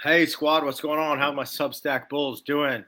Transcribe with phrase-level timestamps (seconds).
[0.00, 1.18] Hey, squad, what's going on?
[1.18, 2.84] How are my Substack Bulls doing?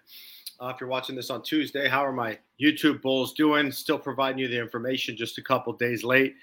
[0.60, 3.70] Uh, if you're watching this on Tuesday, how are my YouTube Bulls doing?
[3.70, 6.34] Still providing you the information just a couple days late.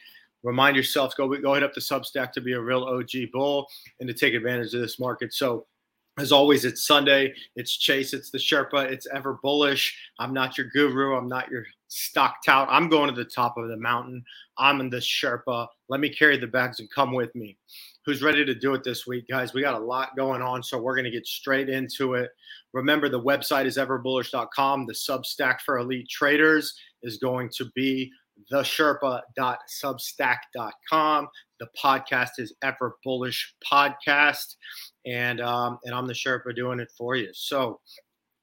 [0.43, 3.67] Remind yourself, go, go hit up the Substack to be a real OG Bull
[3.99, 5.33] and to take advantage of this market.
[5.33, 5.65] So,
[6.17, 7.33] as always, it's Sunday.
[7.57, 8.13] It's Chase.
[8.13, 8.89] It's the Sherpa.
[8.89, 9.97] It's ever bullish.
[10.19, 11.17] I'm not your guru.
[11.17, 12.67] I'm not your stock tout.
[12.69, 14.23] I'm going to the top of the mountain.
[14.57, 15.67] I'm in the Sherpa.
[15.89, 17.57] Let me carry the bags and come with me
[18.05, 19.53] who's ready to do it this week, guys.
[19.53, 22.31] We got a lot going on, so we're going to get straight into it.
[22.73, 24.87] Remember, the website is everbullish.com.
[24.87, 28.09] The Substack for elite traders is going to be
[28.51, 31.27] thesherpa.substack.com.
[31.59, 34.55] The podcast is Ever Bullish Podcast,
[35.05, 37.29] and um, and I'm the Sherpa doing it for you.
[37.33, 37.79] So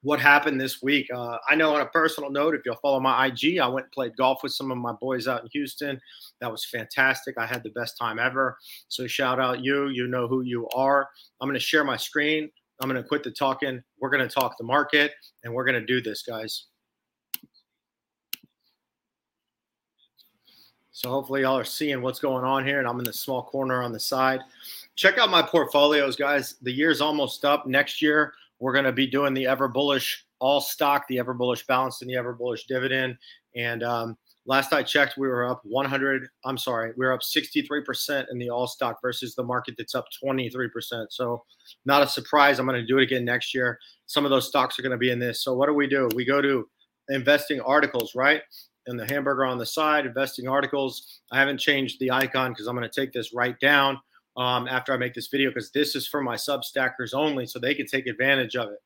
[0.09, 1.07] what happened this week.
[1.15, 3.93] Uh, I know on a personal note, if you'll follow my IG, I went and
[3.93, 6.01] played golf with some of my boys out in Houston.
[6.41, 7.37] That was fantastic.
[7.37, 8.57] I had the best time ever.
[8.89, 9.89] So shout out you.
[9.89, 11.11] You know who you are.
[11.43, 12.51] I'm going to share my screen.
[12.81, 13.83] I'm going to quit the talking.
[14.01, 15.13] We're going to talk the market,
[15.45, 16.69] and we're going to do this, guys.
[20.91, 23.83] So hopefully y'all are seeing what's going on here, and I'm in the small corner
[23.83, 24.41] on the side.
[24.97, 26.55] Check out my portfolios, guys.
[26.63, 27.67] The year's almost up.
[27.67, 31.67] Next year, we're going to be doing the ever bullish all stock, the ever bullish
[31.67, 33.17] balance, and the ever bullish dividend.
[33.57, 36.29] And um, last I checked, we were up 100.
[36.45, 40.07] I'm sorry, we are up 63% in the all stock versus the market that's up
[40.23, 40.71] 23%.
[41.11, 41.45] So
[41.85, 42.59] not a surprise.
[42.59, 43.79] I'm going to do it again next year.
[44.07, 45.43] Some of those stocks are going to be in this.
[45.43, 46.09] So what do we do?
[46.15, 46.69] We go to
[47.09, 48.43] investing articles, right?
[48.87, 51.21] And the hamburger on the side, investing articles.
[51.31, 53.99] I haven't changed the icon because I'm going to take this right down
[54.39, 57.75] um, after I make this video because this is for my Substackers only, so they
[57.75, 58.79] can take advantage of it.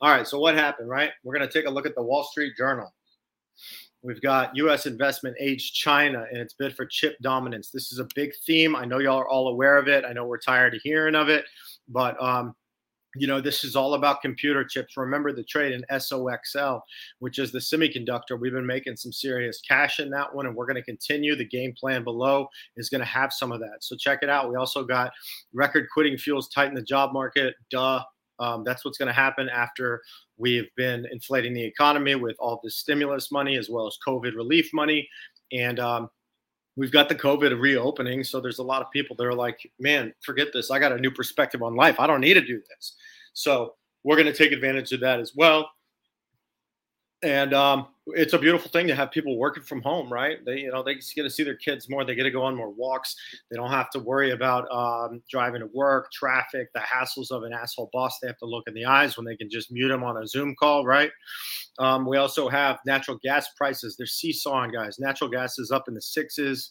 [0.00, 1.10] All right, so what happened, right?
[1.24, 2.92] We're going to take a look at the Wall Street Journal.
[4.02, 4.86] We've got U.S.
[4.86, 7.70] investment age China and its bid for chip dominance.
[7.70, 8.76] This is a big theme.
[8.76, 10.04] I know y'all are all aware of it.
[10.06, 11.44] I know we're tired of hearing of it,
[11.88, 12.54] but um,
[13.16, 14.96] you know, this is all about computer chips.
[14.96, 16.80] Remember the trade in SOXL,
[17.18, 18.38] which is the semiconductor.
[18.38, 21.34] We've been making some serious cash in that one, and we're going to continue.
[21.34, 23.78] The game plan below is going to have some of that.
[23.80, 24.50] So check it out.
[24.50, 25.12] We also got
[25.52, 27.54] record quitting fuels tighten the job market.
[27.70, 28.02] Duh.
[28.38, 30.00] Um, that's what's going to happen after
[30.38, 34.70] we've been inflating the economy with all the stimulus money as well as COVID relief
[34.72, 35.06] money.
[35.52, 36.08] And um,
[36.76, 38.24] we've got the COVID reopening.
[38.24, 40.70] So there's a lot of people that are like, man, forget this.
[40.70, 42.00] I got a new perspective on life.
[42.00, 42.96] I don't need to do this.
[43.32, 43.74] So
[44.04, 45.70] we're going to take advantage of that as well.
[47.22, 50.42] And um, it's a beautiful thing to have people working from home, right?
[50.44, 52.02] They, you know, they get to see their kids more.
[52.02, 53.14] They get to go on more walks.
[53.50, 57.52] They don't have to worry about um, driving to work, traffic, the hassles of an
[57.52, 58.18] asshole boss.
[58.18, 60.26] They have to look in the eyes when they can just mute them on a
[60.26, 61.10] Zoom call, right?
[61.78, 63.96] Um, we also have natural gas prices.
[63.96, 64.98] They're seesawing, guys.
[64.98, 66.70] Natural gas is up in the sixes.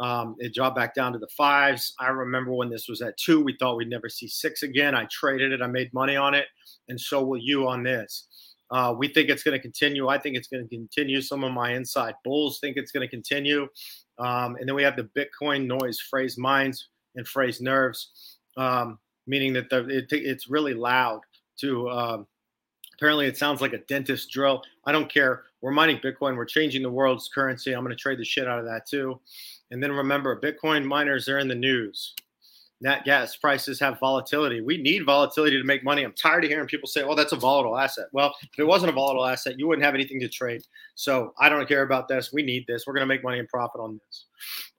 [0.00, 1.94] Um, it dropped back down to the fives.
[2.00, 4.94] I remember when this was at two, we thought we'd never see six again.
[4.94, 6.46] I traded it, I made money on it,
[6.88, 8.26] and so will you on this.
[8.70, 10.08] Uh, we think it's going to continue.
[10.08, 11.20] I think it's going to continue.
[11.20, 13.68] Some of my inside bulls think it's going to continue.
[14.18, 19.52] Um, and then we have the Bitcoin noise, phrase minds and phrase nerves, um, meaning
[19.54, 21.20] that the, it, it's really loud
[21.60, 21.90] to.
[21.90, 22.26] Um,
[22.94, 24.62] apparently, it sounds like a dentist drill.
[24.84, 25.44] I don't care.
[25.62, 26.36] We're mining Bitcoin.
[26.36, 27.72] We're changing the world's currency.
[27.72, 29.20] I'm going to trade the shit out of that too.
[29.70, 32.14] And then remember, Bitcoin miners are in the news.
[32.82, 34.62] Nat gas prices have volatility.
[34.62, 36.02] We need volatility to make money.
[36.02, 38.90] I'm tired of hearing people say, "Oh, that's a volatile asset." Well, if it wasn't
[38.90, 40.62] a volatile asset, you wouldn't have anything to trade.
[40.94, 42.32] So I don't care about this.
[42.32, 42.86] We need this.
[42.86, 44.26] We're going to make money and profit on this.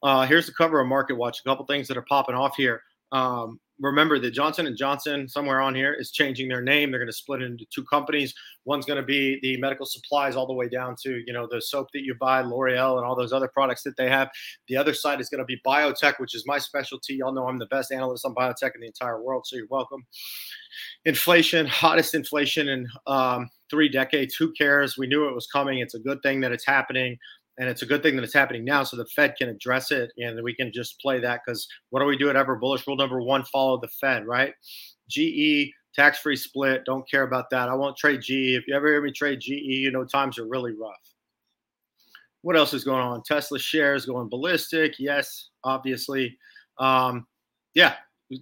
[0.01, 1.41] Uh, here's the cover of Market Watch.
[1.41, 2.81] A couple things that are popping off here.
[3.11, 6.91] Um, remember that Johnson and Johnson somewhere on here is changing their name.
[6.91, 8.33] They're going to split into two companies.
[8.65, 11.61] One's going to be the medical supplies all the way down to you know the
[11.61, 14.29] soap that you buy, L'Oreal, and all those other products that they have.
[14.67, 17.15] The other side is going to be biotech, which is my specialty.
[17.15, 20.05] Y'all know I'm the best analyst on biotech in the entire world, so you're welcome.
[21.05, 24.35] Inflation, hottest inflation in um, three decades.
[24.35, 24.97] Who cares?
[24.97, 25.79] We knew it was coming.
[25.79, 27.17] It's a good thing that it's happening
[27.57, 30.11] and it's a good thing that it's happening now so the fed can address it
[30.17, 32.85] and we can just play that because what do we do at ever bullish?
[32.87, 34.53] Rule number one follow the fed right?
[35.09, 37.69] Ge tax-free split don't care about that.
[37.69, 40.47] I won't trade ge if you ever hear me trade ge you know times are
[40.47, 41.13] really rough.
[42.41, 43.21] What else is going on?
[43.23, 46.37] Tesla shares going ballistic yes obviously.
[46.79, 47.27] Um,
[47.73, 47.95] yeah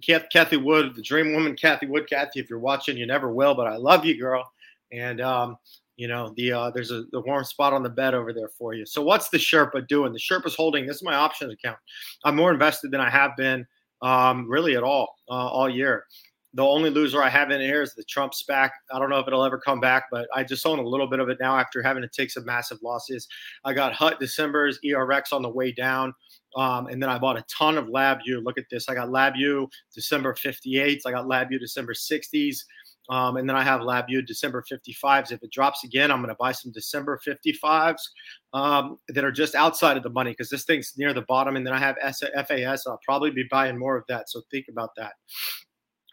[0.06, 3.66] Cathie Wood the dream woman Cathie Wood Cathie if you're watching you never will but
[3.66, 4.50] i love you girl.
[4.92, 5.56] And um,
[6.00, 8.72] you know the uh, there's a the warm spot on the bed over there for
[8.72, 11.76] you so what's the sherpa doing the sherpa's holding this is my options account
[12.24, 13.66] i'm more invested than i have been
[14.00, 16.06] um, really at all uh, all year
[16.54, 18.70] the only loser i have in here is the trump SPAC.
[18.90, 21.20] i don't know if it'll ever come back but i just own a little bit
[21.20, 23.28] of it now after having to take some massive losses
[23.66, 26.14] i got hut december's erx on the way down
[26.56, 28.42] Um, and then I bought a ton of LabU.
[28.42, 28.88] Look at this.
[28.88, 31.02] I got LabU December 58s.
[31.06, 32.64] I got LabU December 60s.
[33.10, 35.32] Um, and then I have LabU December 55s.
[35.32, 37.98] If it drops again, I'm going to buy some December 55s
[38.54, 41.56] um, that are just outside of the money because this thing's near the bottom.
[41.56, 42.86] And then I have FAS.
[42.86, 44.30] I'll probably be buying more of that.
[44.30, 45.12] So think about that.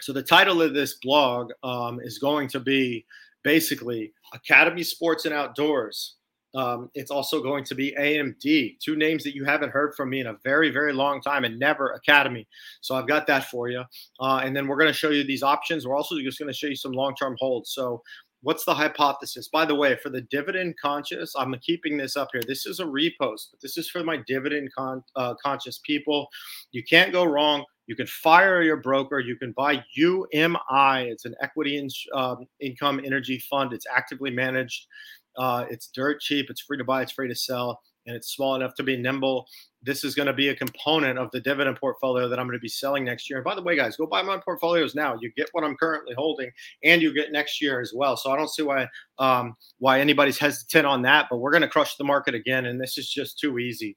[0.01, 3.05] So the title of this blog um, is going to be
[3.43, 6.16] basically Academy Sports and Outdoors
[6.55, 10.21] um, it's also going to be AMD, two names that you haven't heard from me
[10.21, 12.47] in a very, very long time, and never Academy.
[12.81, 13.83] So I've got that for you.
[14.19, 15.85] Uh, and then we're going to show you these options.
[15.85, 17.71] We're also just going to show you some long term holds.
[17.71, 18.01] So
[18.41, 19.49] what's the hypothesis?
[19.49, 22.41] By the way, for the dividend conscious, I'm keeping this up here.
[22.47, 26.27] This is a repost, but this is for my dividend con- uh, conscious people.
[26.71, 27.65] You can't go wrong.
[27.87, 29.19] You can fire your broker.
[29.19, 31.09] You can buy UMI.
[31.09, 33.73] It's an equity in, um, income energy fund.
[33.73, 34.87] It's actively managed.
[35.37, 36.49] Uh, it's dirt cheap.
[36.49, 37.03] It's free to buy.
[37.03, 39.45] It's free to sell, and it's small enough to be nimble.
[39.83, 42.61] This is going to be a component of the dividend portfolio that I'm going to
[42.61, 43.37] be selling next year.
[43.37, 45.17] And by the way, guys, go buy my portfolios now.
[45.21, 46.49] You get what I'm currently holding,
[46.83, 48.17] and you get next year as well.
[48.17, 48.87] So I don't see why
[49.19, 51.27] um, why anybody's hesitant on that.
[51.29, 53.95] But we're going to crush the market again, and this is just too easy.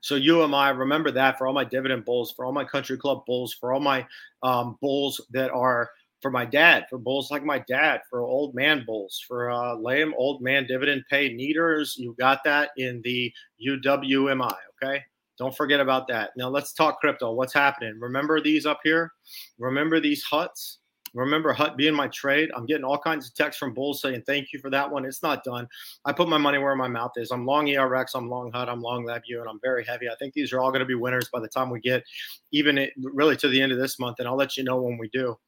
[0.00, 3.54] So UMI, remember that for all my dividend bulls, for all my country club bulls,
[3.58, 4.06] for all my
[4.42, 5.90] um, bulls that are
[6.26, 10.12] for my dad, for bulls like my dad, for old man bulls, for uh, lame
[10.16, 11.94] old man dividend pay neaters.
[11.96, 13.32] You got that in the
[13.64, 14.56] UWMI.
[14.82, 15.04] Okay.
[15.38, 16.30] Don't forget about that.
[16.36, 17.32] Now let's talk crypto.
[17.32, 18.00] What's happening?
[18.00, 19.12] Remember these up here?
[19.60, 20.78] Remember these huts?
[21.14, 22.50] Remember Hut being my trade?
[22.54, 25.06] I'm getting all kinds of texts from bulls saying thank you for that one.
[25.06, 25.66] It's not done.
[26.04, 27.30] I put my money where my mouth is.
[27.30, 30.10] I'm long ERX, I'm long Hut, I'm long LabU, and I'm very heavy.
[30.10, 32.04] I think these are all going to be winners by the time we get
[32.52, 34.98] even it, really to the end of this month, and I'll let you know when
[34.98, 35.38] we do.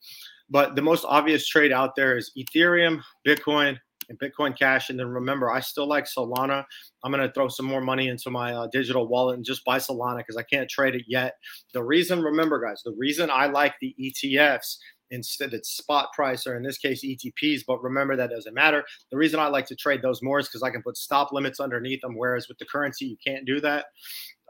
[0.50, 3.78] But the most obvious trade out there is Ethereum, Bitcoin,
[4.08, 4.90] and Bitcoin Cash.
[4.90, 6.64] And then remember, I still like Solana.
[7.04, 9.78] I'm going to throw some more money into my uh, digital wallet and just buy
[9.78, 11.34] Solana because I can't trade it yet.
[11.74, 14.76] The reason, remember, guys, the reason I like the ETFs
[15.10, 17.62] instead it's spot price or in this case ETPs.
[17.66, 18.84] But remember that doesn't matter.
[19.10, 21.60] The reason I like to trade those more is because I can put stop limits
[21.60, 23.86] underneath them, whereas with the currency you can't do that.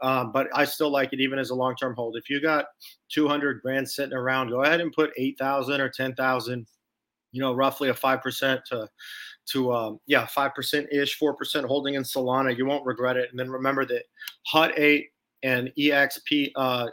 [0.01, 2.15] Um, but I still like it even as a long term hold.
[2.15, 2.65] If you got
[3.09, 6.67] 200 grand sitting around, go ahead and put 8,000 or 10,000,
[7.31, 8.87] you know, roughly a 5% to,
[9.51, 12.57] to um, yeah, 5% ish, 4% holding in Solana.
[12.57, 13.29] You won't regret it.
[13.31, 14.03] And then remember that
[14.47, 15.07] Hut 8
[15.43, 16.87] and EXP, uh,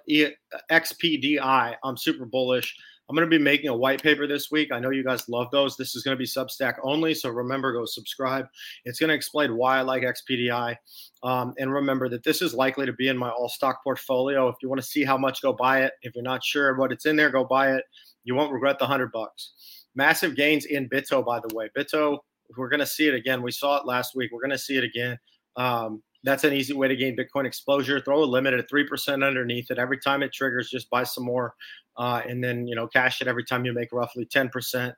[0.70, 2.76] XPDI, I'm super bullish.
[3.09, 4.73] I'm going to be making a white paper this week.
[4.73, 5.76] I know you guys love those.
[5.76, 7.14] This is going to be Substack only.
[7.14, 8.47] So remember, go subscribe.
[8.85, 10.76] It's going to explain why I like XPDI.
[11.23, 14.49] Um, and remember that this is likely to be in my all stock portfolio.
[14.49, 15.93] If you want to see how much, go buy it.
[16.03, 17.85] If you're not sure what it's in there, go buy it.
[18.25, 19.87] You won't regret the hundred bucks.
[19.95, 21.71] Massive gains in BITO, by the way.
[21.75, 22.19] BITO,
[22.57, 23.43] we're going to see it again.
[23.43, 24.31] We saw it last week.
[24.33, 25.19] We're going to see it again.
[25.57, 28.01] Um, that's an easy way to gain Bitcoin exposure.
[28.01, 29.79] Throw a limit at 3% underneath it.
[29.79, 31.55] Every time it triggers, just buy some more
[31.97, 34.93] uh, and then, you know, cash it every time you make roughly 10%.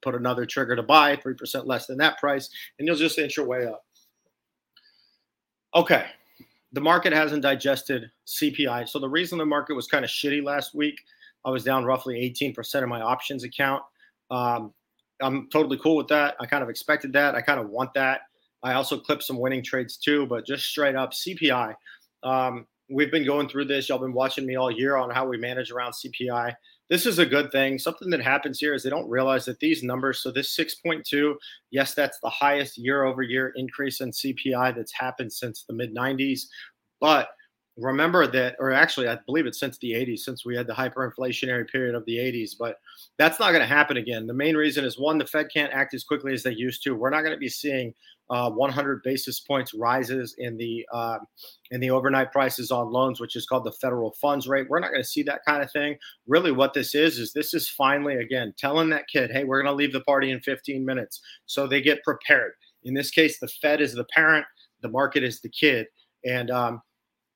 [0.00, 3.46] Put another trigger to buy, 3% less than that price, and you'll just inch your
[3.46, 3.84] way up.
[5.74, 6.06] Okay.
[6.72, 8.88] The market hasn't digested CPI.
[8.88, 11.00] So the reason the market was kind of shitty last week,
[11.44, 13.82] I was down roughly 18% of my options account.
[14.30, 14.72] Um,
[15.20, 16.36] I'm totally cool with that.
[16.40, 17.34] I kind of expected that.
[17.34, 18.22] I kind of want that.
[18.62, 21.74] I also clipped some winning trades too, but just straight up CPI.
[22.22, 23.88] Um, we've been going through this.
[23.88, 26.54] Y'all been watching me all year on how we manage around CPI.
[26.92, 27.78] This is a good thing.
[27.78, 31.34] Something that happens here is they don't realize that these numbers, so this 6.2,
[31.70, 35.94] yes, that's the highest year over year increase in CPI that's happened since the mid
[35.96, 36.42] 90s.
[37.00, 37.30] But
[37.78, 41.66] remember that, or actually, I believe it's since the 80s, since we had the hyperinflationary
[41.70, 42.50] period of the 80s.
[42.58, 42.76] But
[43.18, 44.26] that's not going to happen again.
[44.26, 46.94] The main reason is one, the Fed can't act as quickly as they used to.
[46.94, 47.94] We're not going to be seeing
[48.30, 51.18] uh, 100 basis points rises in the uh,
[51.70, 54.66] in the overnight prices on loans, which is called the federal funds rate.
[54.70, 55.96] We're not going to see that kind of thing.
[56.26, 59.72] Really, what this is is this is finally again telling that kid, "Hey, we're going
[59.72, 62.52] to leave the party in 15 minutes," so they get prepared.
[62.84, 64.46] In this case, the Fed is the parent,
[64.80, 65.86] the market is the kid,
[66.24, 66.80] and um,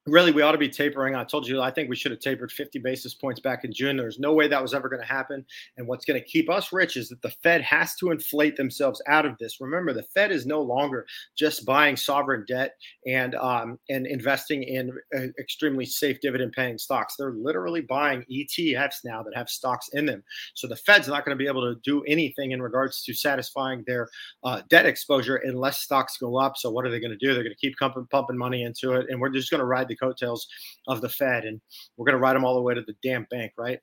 [0.07, 1.15] really we ought to be tapering.
[1.15, 3.97] I told you I think we should have tapered 50 basis points back in June.
[3.97, 5.45] There's no way that was ever going to happen.
[5.77, 9.03] And what's going to keep us rich is that the Fed has to inflate themselves
[9.09, 9.61] out of this.
[9.61, 14.93] Remember, the Fed is no longer just buying sovereign debt and um, and investing in
[15.17, 17.17] uh, extremely safe dividend paying stocks.
[17.17, 20.23] They're literally buying ETFs now that have stocks in them.
[20.55, 23.83] So the Fed's not going to be able to do anything in regards to satisfying
[23.87, 24.09] their
[24.45, 26.57] uh, debt exposure unless stocks go up.
[26.57, 27.35] So what are they going to do?
[27.35, 29.89] They're going to keep pumping, pumping money into it, and we're just going to ride
[29.99, 30.47] the coattails
[30.89, 31.61] of the Fed, and
[31.97, 33.81] we're going to ride them all the way to the damn bank, right?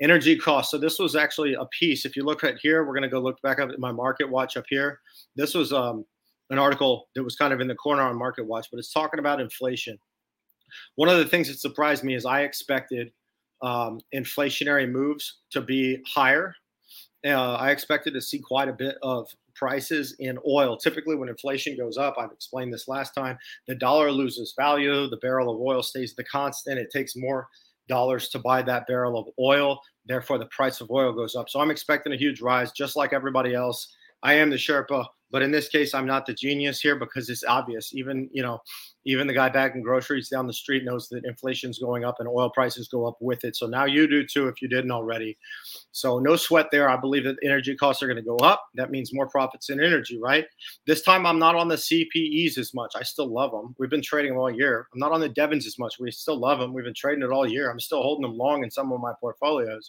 [0.00, 0.70] Energy costs.
[0.70, 2.04] So this was actually a piece.
[2.04, 4.30] If you look at here, we're going to go look back up at my Market
[4.30, 5.00] Watch up here.
[5.34, 6.04] This was um,
[6.50, 9.18] an article that was kind of in the corner on Market Watch, but it's talking
[9.18, 9.98] about inflation.
[10.96, 13.12] One of the things that surprised me is I expected
[13.62, 16.54] um, inflationary moves to be higher.
[17.26, 19.28] Uh, I expected to see quite a bit of
[19.58, 20.76] prices in oil.
[20.76, 25.16] Typically, when inflation goes up, I've explained this last time, the dollar loses value, the
[25.18, 26.78] barrel of oil stays the constant.
[26.78, 27.48] It takes more
[27.88, 29.80] dollars to buy that barrel of oil.
[30.06, 31.48] Therefore, the price of oil goes up.
[31.48, 33.94] So I'm expecting a huge rise, just like everybody else.
[34.22, 37.44] I am the Sherpa, but in this case, I'm not the genius here because it's
[37.44, 37.94] obvious.
[37.94, 38.58] Even you know,
[39.08, 42.50] even the guy bagging groceries down the street knows that inflation's going up and oil
[42.50, 43.56] prices go up with it.
[43.56, 45.38] So now you do too if you didn't already.
[45.92, 46.90] So no sweat there.
[46.90, 48.66] I believe that energy costs are going to go up.
[48.74, 50.44] That means more profits in energy, right?
[50.86, 52.92] This time I'm not on the CPEs as much.
[52.96, 53.74] I still love them.
[53.78, 54.88] We've been trading them all year.
[54.92, 55.98] I'm not on the Devons as much.
[55.98, 56.74] We still love them.
[56.74, 57.70] We've been trading it all year.
[57.70, 59.88] I'm still holding them long in some of my portfolios.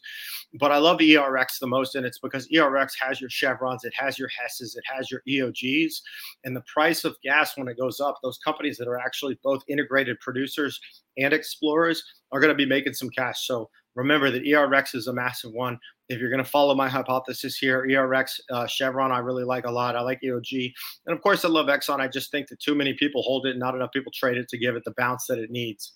[0.59, 4.17] But I love ERX the most, and it's because ERX has your Chevrons, it has
[4.17, 6.01] your Hesses, it has your EOGs,
[6.45, 9.08] and the price of gas when it goes up, those companies that are actually
[9.43, 10.79] both integrated producers
[11.17, 13.45] and explorers are going to be making some cash.
[13.45, 15.79] So remember that ERX is a massive one.
[16.07, 19.71] If you're going to follow my hypothesis here, ERX, uh, Chevron, I really like a
[19.71, 19.95] lot.
[19.95, 20.73] I like EOG.
[21.05, 21.99] And of course, I love Exxon.
[21.99, 24.49] I just think that too many people hold it and not enough people trade it
[24.49, 25.93] to give it the bounce that it needs.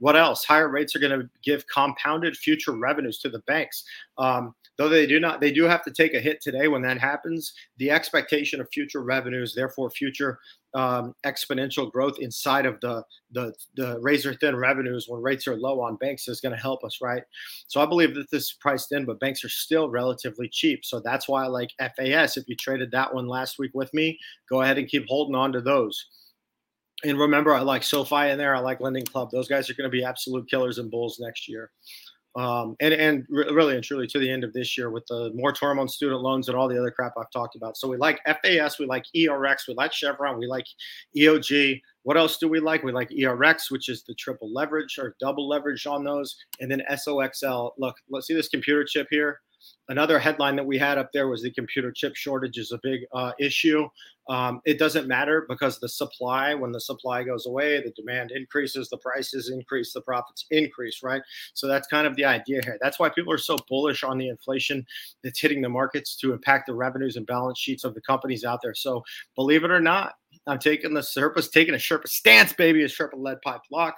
[0.00, 0.44] What else?
[0.44, 3.84] Higher rates are going to give compounded future revenues to the banks.
[4.18, 6.98] Um, though they do not, they do have to take a hit today when that
[6.98, 7.52] happens.
[7.76, 10.40] The expectation of future revenues, therefore, future
[10.74, 15.80] um, exponential growth inside of the, the the razor thin revenues when rates are low
[15.80, 17.22] on banks is going to help us, right?
[17.66, 20.84] So I believe that this is priced in, but banks are still relatively cheap.
[20.84, 22.36] So that's why I like FAS.
[22.36, 25.52] If you traded that one last week with me, go ahead and keep holding on
[25.52, 26.06] to those.
[27.04, 28.54] And remember, I like SoFi in there.
[28.54, 29.30] I like Lending Club.
[29.32, 31.70] Those guys are going to be absolute killers and bulls next year
[32.34, 35.78] um, and and really and truly to the end of this year with the moratorium
[35.78, 37.76] on student loans and all the other crap I've talked about.
[37.76, 40.66] So we like FAS, we like ERX, we like Chevron, we like
[41.16, 41.80] EOG.
[42.04, 42.82] What else do we like?
[42.82, 46.82] We like ERX, which is the triple leverage or double leverage on those, and then
[46.90, 47.72] SOXL.
[47.78, 49.40] Look, let's see this computer chip here.
[49.88, 53.00] Another headline that we had up there was the computer chip shortage is a big
[53.12, 53.88] uh, issue.
[54.28, 58.88] Um, it doesn't matter because the supply, when the supply goes away, the demand increases,
[58.88, 61.22] the prices increase, the profits increase, right?
[61.54, 62.78] So that's kind of the idea here.
[62.80, 64.86] That's why people are so bullish on the inflation
[65.24, 68.60] that's hitting the markets to impact the revenues and balance sheets of the companies out
[68.62, 68.74] there.
[68.74, 69.02] So
[69.34, 70.14] believe it or not,
[70.46, 73.94] I'm taking the Sherpa's taking a Sherpa stance, baby, a Sherpa lead pipe lock,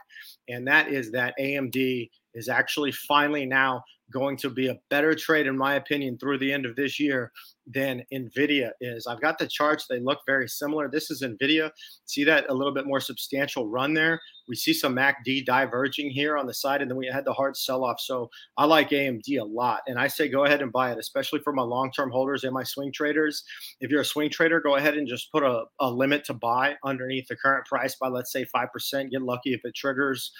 [0.48, 5.46] and that is that AMD is actually finally now going to be a better trade,
[5.46, 7.32] in my opinion, through the end of this year
[7.66, 9.06] than NVIDIA is.
[9.06, 10.88] I've got the charts, they look very similar.
[10.88, 11.70] This is NVIDIA.
[12.04, 14.20] See that a little bit more substantial run there.
[14.48, 17.56] We see some MACD diverging here on the side, and then we had the hard
[17.56, 18.00] sell off.
[18.00, 19.82] So I like AMD a lot.
[19.86, 22.52] And I say go ahead and buy it, especially for my long term holders and
[22.52, 23.44] my swing traders.
[23.80, 26.76] If you're a swing trader, go ahead and just put a, a limit to buy
[26.84, 29.10] underneath the current price by, let's say, 5%.
[29.10, 30.32] Get lucky if it triggers.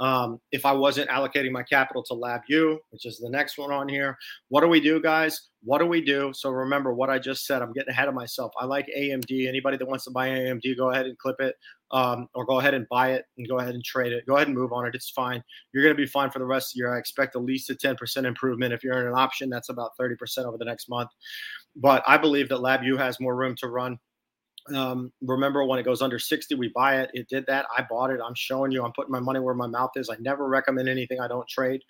[0.00, 3.88] Um, if I wasn't allocating my capital to LabU, which is the next one on
[3.88, 4.16] here,
[4.48, 5.48] what do we do, guys?
[5.64, 6.32] What do we do?
[6.34, 7.62] So remember what I just said.
[7.62, 8.52] I'm getting ahead of myself.
[8.58, 9.46] I like AMD.
[9.46, 11.54] Anybody that wants to buy AMD, go ahead and clip it,
[11.92, 14.26] um, or go ahead and buy it and go ahead and trade it.
[14.26, 14.94] Go ahead and move on it.
[14.94, 15.42] It's fine.
[15.72, 16.94] You're going to be fine for the rest of the year.
[16.94, 18.72] I expect at least a 10% improvement.
[18.72, 21.10] If you're in an option, that's about 30% over the next month.
[21.76, 23.98] But I believe that LabU has more room to run.
[24.74, 27.10] Um, remember when it goes under 60, we buy it.
[27.14, 27.66] It did that.
[27.76, 28.20] I bought it.
[28.24, 28.84] I'm showing you.
[28.84, 30.08] I'm putting my money where my mouth is.
[30.08, 31.82] I never recommend anything I don't trade.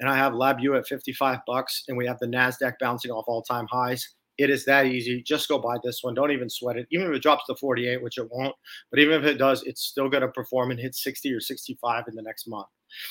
[0.00, 3.42] And I have LabU at 55 bucks, and we have the NASDAQ bouncing off all
[3.42, 4.06] time highs.
[4.40, 5.22] It is that easy.
[5.22, 6.14] Just go buy this one.
[6.14, 6.86] Don't even sweat it.
[6.90, 8.54] Even if it drops to 48, which it won't,
[8.90, 12.04] but even if it does, it's still going to perform and hit 60 or 65
[12.08, 12.66] in the next month.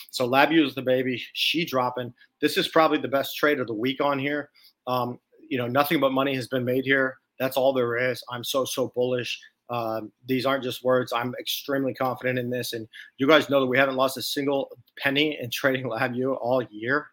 [0.10, 1.22] So LabU is the baby.
[1.34, 2.12] She dropping.
[2.42, 4.50] This is probably the best trade of the week on here.
[4.88, 7.18] Um, you know, nothing but money has been made here.
[7.40, 8.24] That's all there is.
[8.32, 9.40] I'm so so bullish.
[9.70, 11.14] Um, these aren't just words.
[11.14, 12.88] I'm extremely confident in this, and
[13.20, 17.08] you guys know that we haven't lost a single penny in trading LabU all year.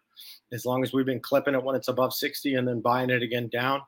[0.53, 3.21] As long as we've been clipping it when it's above 60 and then buying it
[3.21, 3.81] again down.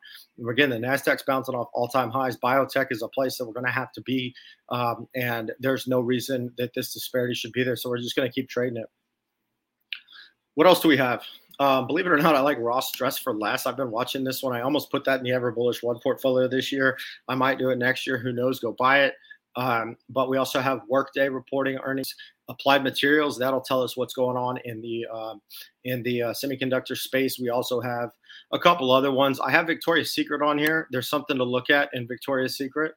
[0.50, 2.38] Again, the Nasdaq's bouncing off all-time highs.
[2.38, 4.34] Biotech is a place that we're going to have to be,
[4.70, 7.76] um, and there's no reason that this disparity should be there.
[7.76, 8.88] So we're just going to keep trading it.
[10.56, 11.24] What else do we have?
[11.60, 13.66] Um, believe it or not, I like Ross Dress for Less.
[13.66, 14.56] I've been watching this one.
[14.56, 16.98] I almost put that in the Ever Bullish One portfolio this year.
[17.28, 18.18] I might do it next year.
[18.18, 18.60] Who knows?
[18.60, 19.14] Go buy it.
[19.56, 22.16] Um, but we also have Workday reporting earnings.
[22.50, 25.42] Applied Materials that'll tell us what's going on in the um,
[25.86, 27.40] in the uh, semiconductor space.
[27.40, 28.10] We also have
[28.52, 29.40] a couple other ones.
[29.40, 30.88] I have Victoria's Secret on here.
[30.92, 32.94] There's something to look at in Victoria's Secret.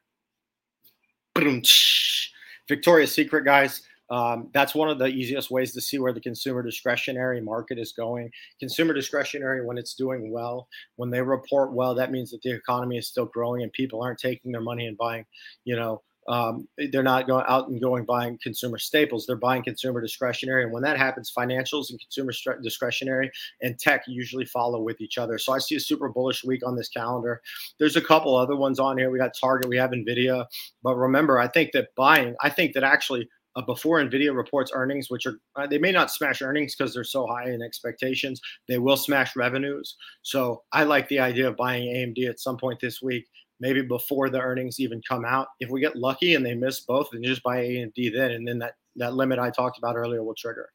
[2.69, 3.83] Victoria's Secret, guys.
[4.11, 7.93] Um, that's one of the easiest ways to see where the consumer discretionary market is
[7.93, 8.31] going.
[8.61, 12.99] Consumer discretionary, when it's doing well, when they report well, that means that the economy
[12.99, 15.25] is still growing and people aren't taking their money and buying,
[15.65, 19.27] you know, um, they're not going out and going buying consumer staples.
[19.27, 24.45] They're buying consumer discretionary, and when that happens, financials and consumer discretionary and tech usually
[24.45, 25.39] follow with each other.
[25.39, 27.41] So I see a super bullish week on this calendar.
[27.79, 29.11] There's a couple other ones on here.
[29.11, 30.47] We got Target, we have Nvidia,
[30.83, 35.11] but remember, I think that buying, I think that actually uh, before Nvidia reports earnings,
[35.11, 38.79] which are uh, they may not smash earnings because they're so high in expectations, they
[38.79, 39.97] will smash revenues.
[40.23, 43.27] So I like the idea of buying AMD at some point this week,
[43.63, 45.47] maybe before the earnings even come out.
[45.61, 48.59] If we get lucky and they miss both, then just buy AMD then, and then
[48.59, 50.69] that that limit I talked about earlier will trigger.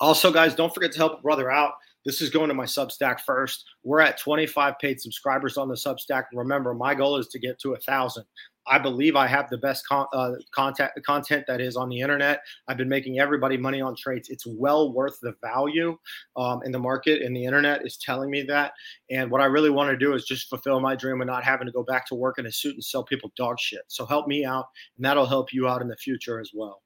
[0.00, 1.72] Also, guys, don't forget to help a brother out.
[2.04, 3.64] This is going to my Substack first.
[3.84, 6.24] We're at 25 paid subscribers on the Substack.
[6.32, 8.24] Remember, my goal is to get to a thousand.
[8.66, 12.40] I believe I have the best con- uh, content content that is on the internet.
[12.68, 14.28] I've been making everybody money on trades.
[14.28, 15.96] It's well worth the value
[16.36, 18.72] um, in the market, and the internet is telling me that.
[19.10, 21.66] And what I really want to do is just fulfill my dream of not having
[21.66, 23.82] to go back to work in a suit and sell people dog shit.
[23.88, 26.82] So help me out, and that'll help you out in the future as well.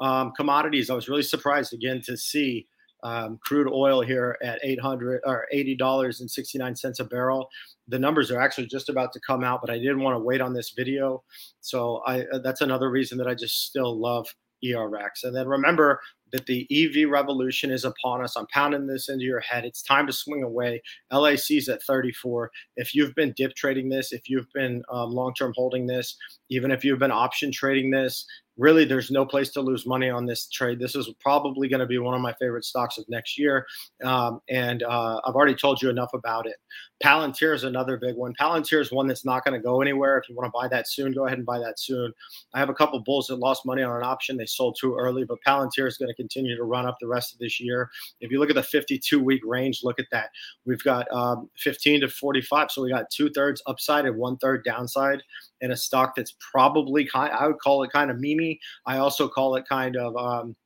[0.00, 0.88] Um, commodities.
[0.88, 2.66] I was really surprised again to see
[3.02, 7.48] um, crude oil here at 800 or 80 dollars and 69 cents a barrel.
[7.88, 10.40] The numbers are actually just about to come out but i didn't want to wait
[10.40, 11.22] on this video.
[11.60, 14.26] So i uh, that's another reason that i just still love
[14.62, 16.00] erx and then remember
[16.32, 18.36] that the ev revolution is upon us.
[18.36, 19.64] I'm pounding this into your head.
[19.64, 20.82] It's time to swing away.
[21.10, 25.86] Lac's at 34 if you've been dip trading this if you've been um, long-term holding
[25.86, 26.16] this
[26.48, 28.26] even if you've been option trading this
[28.60, 30.78] really there's no place to lose money on this trade.
[30.78, 33.66] This is probably going to be one of my favorite stocks of next year.
[34.04, 36.56] Um, and uh, I've already told you enough about it.
[37.02, 38.34] Palantir is another big one.
[38.38, 40.18] Palantir is one that's not going to go anywhere.
[40.18, 42.12] If you want to buy that soon, go ahead and buy that soon.
[42.52, 44.36] I have a couple bulls that lost money on an option.
[44.36, 47.32] They sold too early, but Palantir is going to continue to run up the rest
[47.32, 47.88] of this year.
[48.20, 50.28] If you look at the 52 week range, look at that.
[50.66, 52.70] We've got um, 15 to 45.
[52.70, 55.22] So we got two thirds upside and one third downside
[55.60, 58.58] in a stock that's probably kind I would call it kind of memey.
[58.86, 60.56] I also call it kind of um,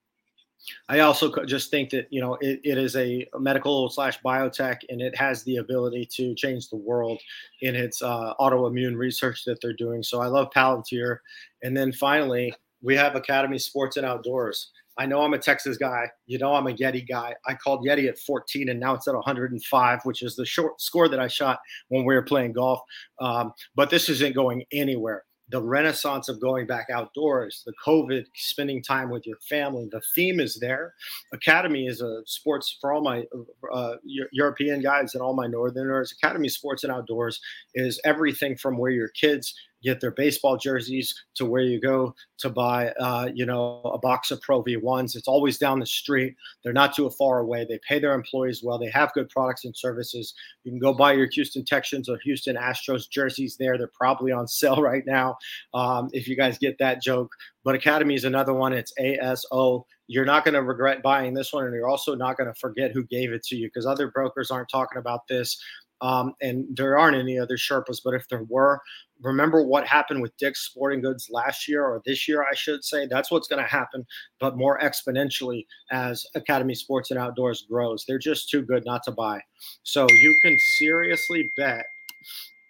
[0.88, 5.00] I also just think that you know it, it is a medical slash biotech, and
[5.00, 7.20] it has the ability to change the world
[7.60, 10.02] in its uh, autoimmune research that they're doing.
[10.02, 11.18] So I love Palantir,
[11.62, 14.70] and then finally we have Academy Sports and Outdoors.
[14.96, 16.10] I know I'm a Texas guy.
[16.26, 17.34] You know I'm a Yeti guy.
[17.46, 21.08] I called Yeti at 14, and now it's at 105, which is the short score
[21.08, 22.80] that I shot when we were playing golf.
[23.20, 25.24] Um, but this isn't going anywhere.
[25.50, 30.40] The renaissance of going back outdoors, the COVID, spending time with your family, the theme
[30.40, 30.94] is there.
[31.34, 33.24] Academy is a sports for all my
[33.70, 33.96] uh,
[34.32, 36.14] European guys and all my Northerners.
[36.22, 37.40] Academy Sports and Outdoors
[37.74, 42.50] is everything from where your kids get their baseball jerseys to where you go to
[42.50, 45.14] buy, uh, you know, a box of Pro V1s.
[45.14, 46.34] It's always down the street.
[46.62, 47.64] They're not too far away.
[47.68, 48.78] They pay their employees well.
[48.78, 50.34] They have good products and services.
[50.64, 53.78] You can go buy your Houston Texans or Houston Astros jerseys there.
[53.78, 55.36] They're probably on sale right now.
[55.74, 57.30] Um, if you guys get that joke.
[57.62, 58.72] But Academy is another one.
[58.72, 59.84] It's ASO.
[60.06, 62.92] You're not going to regret buying this one, and you're also not going to forget
[62.92, 65.58] who gave it to you because other brokers aren't talking about this.
[66.04, 68.78] Um, and there aren't any other Sherpas, but if there were,
[69.22, 73.06] remember what happened with Dick's Sporting Goods last year or this year, I should say.
[73.06, 74.04] That's what's going to happen,
[74.38, 78.04] but more exponentially as Academy Sports and Outdoors grows.
[78.06, 79.40] They're just too good not to buy.
[79.82, 81.86] So you can seriously bet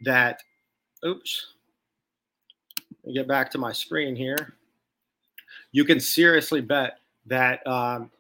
[0.05, 0.39] that,
[1.05, 1.55] oops,
[3.03, 4.55] let me get back to my screen here.
[5.73, 8.13] You can seriously bet that um,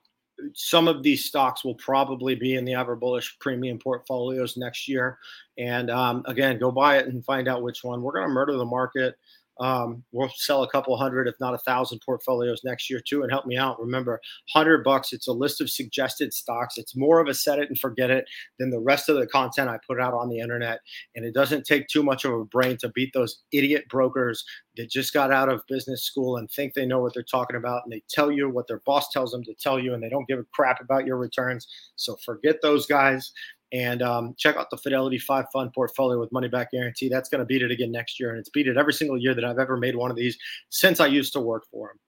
[0.55, 5.18] some of these stocks will probably be in the ever bullish premium portfolios next year.
[5.59, 8.03] And um, again, go buy it and find out which one.
[8.03, 9.16] We're going to murder the market.
[9.61, 13.31] Um, we'll sell a couple hundred, if not a thousand portfolios next year too, and
[13.31, 13.81] help me out.
[13.81, 14.21] Remember,
[14.53, 15.12] hundred bucks.
[15.12, 16.77] It's a list of suggested stocks.
[16.77, 18.25] It's more of a set it and forget it
[18.59, 20.81] than the rest of the content I put out on the internet.
[21.14, 24.45] And it doesn't take too much of a brain to beat those idiot brokers
[24.77, 27.83] that just got out of business school and think they know what they're talking about,
[27.85, 30.27] and they tell you what their boss tells them to tell you, and they don't
[30.27, 31.69] give a crap about your returns.
[31.97, 33.33] So forget those guys
[33.72, 37.09] and um, check out the Fidelity Five Fund portfolio with money back guarantee.
[37.09, 39.35] That's going to beat it again next year, and it's beat it every single year
[39.35, 40.38] that I've ever made one of these
[40.70, 41.98] since I used to work for them.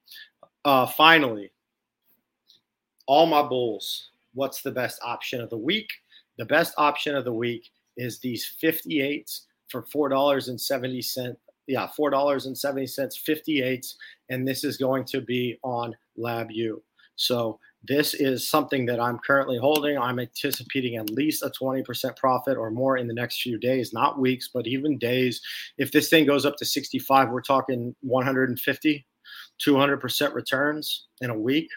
[0.64, 1.52] Uh, finally,
[3.06, 4.10] all my bulls.
[4.34, 5.88] What's the best option of the week?
[6.38, 11.38] The best option of the week is these 58s for four dollars and seventy cent.
[11.66, 13.94] Yeah, four dollars and seventy cents, 58s,
[14.28, 16.80] and this is going to be on LabU.
[17.16, 19.98] So this is something that I'm currently holding.
[19.98, 24.18] I'm anticipating at least a 20% profit or more in the next few days, not
[24.18, 25.40] weeks, but even days.
[25.78, 29.06] If this thing goes up to 65, we're talking 150,
[29.64, 31.68] 200% returns in a week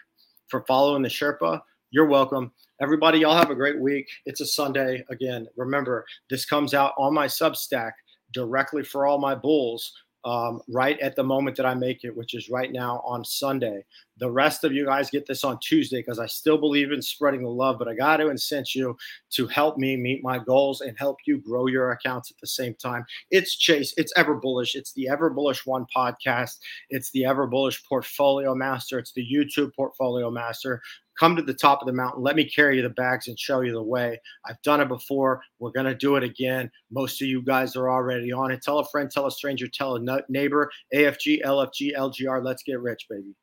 [0.48, 1.60] for following the Sherpa.
[1.90, 2.52] You're welcome.
[2.80, 4.08] Everybody, y'all have a great week.
[4.26, 5.04] It's a Sunday.
[5.10, 7.92] Again, remember, this comes out on my Substack
[8.32, 9.92] directly for all my bulls
[10.24, 13.84] um, right at the moment that I make it, which is right now on Sunday.
[14.18, 17.42] The rest of you guys get this on Tuesday because I still believe in spreading
[17.42, 18.96] the love, but I got to incent you
[19.30, 22.74] to help me meet my goals and help you grow your accounts at the same
[22.74, 23.04] time.
[23.30, 26.58] It's Chase, it's Ever Bullish, it's the Ever Bullish One podcast,
[26.90, 30.82] it's the Ever Bullish Portfolio Master, it's the YouTube Portfolio Master
[31.20, 32.22] come to the top of the mountain.
[32.22, 34.18] Let me carry you the bags and show you the way.
[34.46, 35.42] I've done it before.
[35.58, 36.70] We're going to do it again.
[36.90, 38.62] Most of you guys are already on it.
[38.62, 40.70] Tell a friend, tell a stranger, tell a neighbor.
[40.94, 42.42] AFG, LFG, LGR.
[42.42, 43.34] Let's get rich, baby.